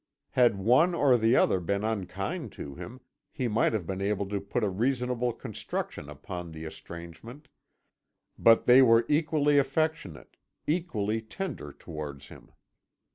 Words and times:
Had 0.31 0.57
one 0.57 0.95
or 0.95 1.15
the 1.15 1.35
other 1.35 1.59
been 1.59 1.83
unkind 1.83 2.51
to 2.53 2.73
him, 2.73 3.01
he 3.31 3.47
might 3.47 3.71
have 3.71 3.85
been 3.85 4.01
able 4.01 4.25
to 4.29 4.41
put 4.41 4.63
a 4.63 4.67
reasonable 4.67 5.31
construction 5.31 6.09
upon 6.09 6.49
the 6.53 6.65
estrangement, 6.65 7.49
but 8.35 8.65
they 8.65 8.81
were 8.81 9.05
equally 9.07 9.59
affectionate, 9.59 10.37
equally 10.65 11.21
tender 11.21 11.71
towards 11.71 12.29
him. 12.29 12.51